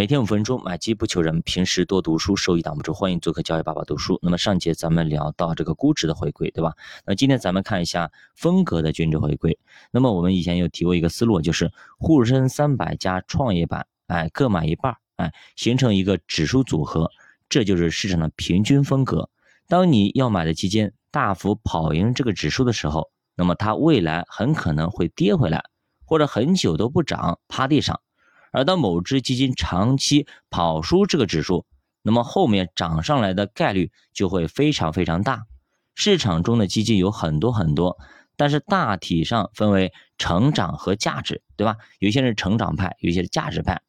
[0.00, 1.42] 每天五分钟，买机不求人。
[1.42, 2.94] 平时多读书，收益挡不住。
[2.94, 4.18] 欢迎做客教育爸爸读书。
[4.22, 6.72] 那么上节咱们聊到这个估值的回归，对吧？
[7.04, 9.58] 那今天咱们看一下风格的均值回归。
[9.90, 17.10] 那么我们以前有提过一个思路，就是沪深三百加创业板，哎，各买一半，哎，形成一个指数组合，
[17.50, 19.28] 这就是市场的平均风格。
[19.68, 25.62] 当你要买的基金大幅跑赢这个指数的时候，那么它未来很可能会跌回来，
[26.06, 28.00] 或者很久都不涨，趴地上。
[28.50, 31.64] 而当某只基金长期跑输这个指数，
[32.02, 35.44] 那么后面涨上来的概率就会非常非常大。
[35.94, 37.98] 市场中的基金有很多很多，
[38.36, 41.76] 但是大体上分为成长和价值，对吧？
[41.98, 43.82] 有一些是成长派，有一些是价值派。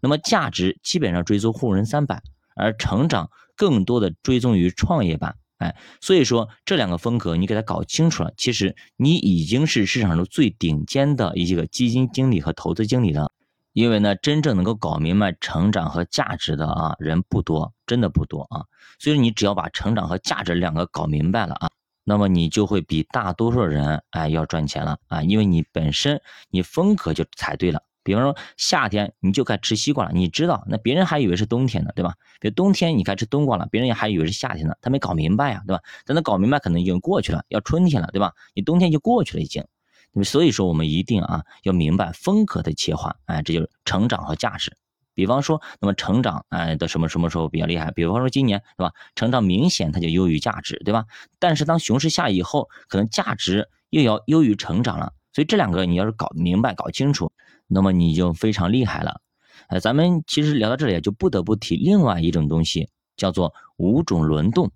[0.00, 2.22] 那么价值基本上追踪沪深三百，
[2.56, 5.36] 而成长更多的追踪于创业板。
[5.58, 13.32] 哎，所以说这两个风格你给它搞清楚了，其实你已经是市场中最顶尖的一个基金经理和投资经理了。
[13.78, 18.64] 因为呢，真正能够搞明白成长和价值的啊人不多，真的不多啊。
[18.98, 21.70] 所以说，你只要把成长和价值两个搞明白了啊，
[22.02, 25.22] 那么你就会比大多数人哎要赚钱了啊。
[25.22, 27.80] 因为你本身你风格就踩对了。
[28.02, 32.14] 比方说夏天你就该吃西瓜了，你知道，那别人还以为是冬天呢，对吧？
[32.40, 35.80] 比如冬天你该吃冬瓜了，别人还以为是夏天呢，他没搞明白呀，对吧？
[36.04, 38.32] 等他搞明白，可能已经过去了，要春天了，对吧？
[38.54, 39.64] 你冬天就过去了已经。
[40.12, 44.76] 那么所以说，我们一定啊要明白风格的切换，哎，这就是成长和价值。
[45.14, 47.90] 比方说，那么成长哎的什么什么时候比较厉害？
[47.90, 48.92] 比方说今年，对吧？
[49.16, 51.04] 成长明显它就优于价值，对吧？
[51.40, 55.12] 但是当熊市下以后，可能价值又要优于成长了。
[55.32, 57.32] 所以这两个你要是搞明白、搞清楚，
[57.66, 59.20] 那么你就非常厉害了。
[59.66, 64.70] 哎，咱们其实聊到这里，就不得不提另外一种东西，叫做五种轮动。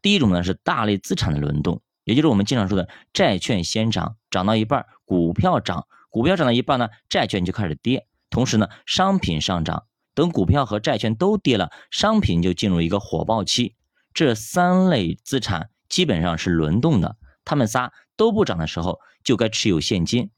[0.00, 1.80] 第一种呢是大类资产的轮动。
[2.04, 8.06] 也就是我们经常说的债券先涨，涨到一半，股票涨，股票涨到一半呢，债券就开始跌。
[8.30, 13.76] 同时呢，商品上涨，等股票和债券都跌了，商品就进入一个火爆期。
[14.14, 20.30] 这三类资产基本上是轮动的，他们仨都不涨的时候，就该持有现金。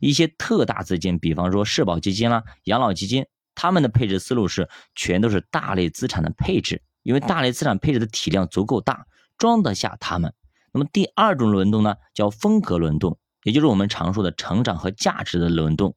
[0.00, 9.06] 一些特大资金，比方说社保基金啦、养老基金，他们的配置思路是全都是大类资产的配置，因为大类资产配置的体量足够大，
[9.38, 10.34] 装得下他们。
[10.72, 15.94] 那么第二种轮动呢，叫风格轮动，也就是我们常说的成长和价值的轮动。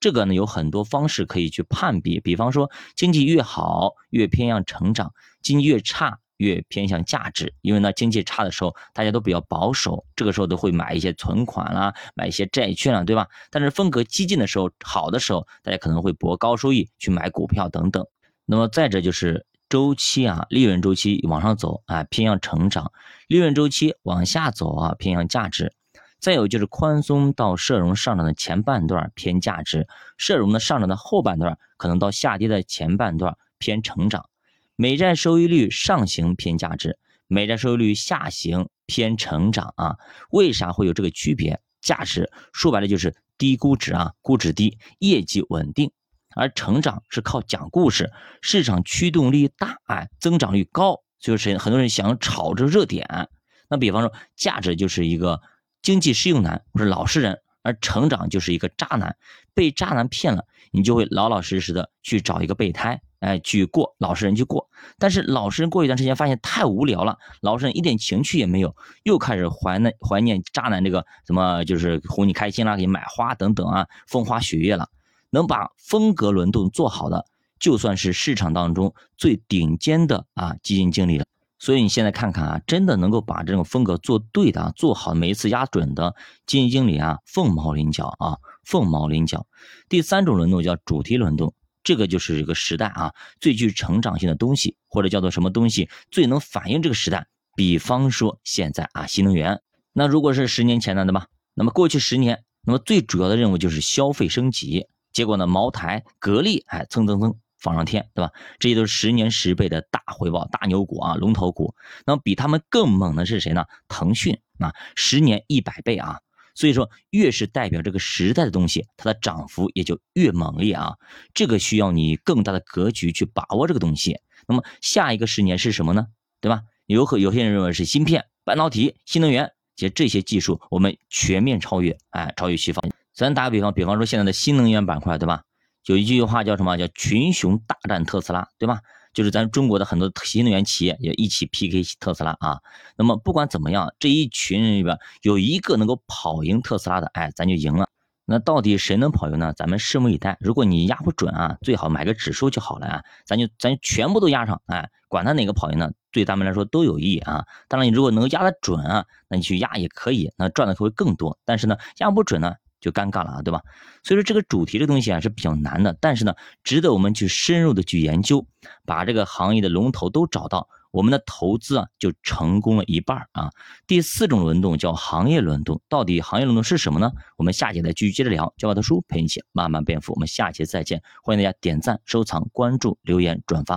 [0.00, 7.54] 这个呢有很多方式可以去判别，比方说经济越好越偏向成长，经济越差越偏向价值。
[7.62, 13.26] 因为呢经济差的时候大家都比较保守，这个时候都会买一些存款啦，买一些债券啦，对吧？
[13.50, 18.06] 但是风格激进的时候，好的时候大家可能会博高收益去买股票等等。
[18.44, 19.46] 那么再者就是。
[19.68, 22.86] 周期啊，利润周期往上走啊，偏向成长；
[23.26, 25.72] 利润周期往下走啊，偏向价值。
[26.18, 29.86] 再有就是宽松到社融上涨的前半段偏价值，
[30.16, 34.28] 社融的上涨的后半段可能到下跌的前半段偏成长。
[34.74, 39.96] 美债收益率上行偏价值，美债收益率下行偏成长啊。
[40.30, 41.60] 为啥会有这个区别？
[41.80, 45.92] 价值说白了就是低估值啊，估值低，业绩稳定。
[46.38, 53.28] 而成长是靠讲故事，市场驱动力大，哎，增长率高，就是很多人想炒这热点。
[53.68, 55.40] 那比方说，价值就是一个
[55.82, 59.16] 经济适用男或者老实人，而成长就是一个渣男，
[59.52, 64.70] 被渣男骗了，你就会老老实实的去找一个备胎，哎，去过老实人去过。
[64.96, 74.88] 但是老实人过一段时间发现太无聊了，老实人一点情趣也没有，又开始怀念怀念渣男这个什么，就是哄你开心啦，给你买花等等啊，风花雪月了。
[75.30, 77.26] 能把风格轮动做好的，
[77.58, 81.26] 就算是市场当中最顶尖的啊基金经理了。
[81.60, 86.14] 所以你现在看看啊，真的能够把这种风格做对的、做好，每一次压准的
[86.46, 89.44] 基金经理啊，凤毛麟角啊，凤毛麟角。
[89.88, 91.52] 第三种轮动叫主题轮动，
[91.82, 97.26] 这个就是一个时代啊最具成长性的东西，或者叫做什么东西最能反映这个时代。
[97.56, 99.60] 比方说现在啊新能源，
[99.92, 101.26] 那如果是十年前的对吧？
[101.54, 104.86] 那么过去十年，那么最主要的任务就是消费升级。
[105.18, 108.30] 结果呢，茅台、格力，哎，蹭蹭蹭放上天，对吧？
[108.60, 111.74] 这些都是十年十倍的大回报、大牛股啊，龙头股。
[112.06, 113.64] 那么比他们更猛的是谁呢？
[113.88, 116.20] 腾讯啊，十年一百倍啊。
[116.54, 120.94] 所以说，越是代表这个时代的东西，它的涨幅也就越猛烈啊。
[121.34, 124.20] 这个需要你更大的格局去把握这个东西。
[124.46, 126.06] 那么下一个十年是什么呢？
[126.40, 126.62] 对吧？
[126.86, 132.88] 有可有些人认为是芯片、半导体、新能源，其实这些技术我们全面超越，哎，超越西方。
[133.18, 135.42] 咱打个比方，比方说现在的新能源板块，对吧？
[135.86, 136.76] 有一句话叫什么？
[136.76, 138.80] 叫群雄大战特斯拉，对吧？
[139.12, 142.60] 就是咱中国的很多新能源企业也一起 PK 特斯拉啊。
[142.96, 147.88] 那么不管怎么样，这一群人里边有一个能够跑赢特斯拉的，哎，咱就赢了。
[148.24, 149.52] 那到底谁能跑赢呢？
[149.56, 150.36] 咱们拭目以待。
[150.38, 157.44] 如果你压不准啊，最好买个指数就好了啊，咱就咱全部都压上，哎，管他哪个跑赢呢，对咱们来说都有益啊。
[157.66, 161.36] 当然，你如果能压得准啊，那你去压也可以，那赚的会更多。
[161.44, 162.54] 但是呢，压不准呢？
[162.80, 163.60] 就尴尬了啊，对吧？
[164.02, 168.46] 所以说这个主题这东西啊是比较难的，但是呢，值得我们去深入的去研究，
[168.86, 173.50] 把这个行业的龙头都找到，我们的投资啊就成功了一半啊。
[173.86, 177.10] 第四种轮动叫行业轮动，到底行业轮动是什么呢？
[177.36, 178.52] 我们下节再继续接着聊。
[178.56, 181.02] 教我的书陪你一起慢慢变富，我们下节再见。
[181.22, 183.76] 欢迎大家点赞、收藏、关注、留言、转发。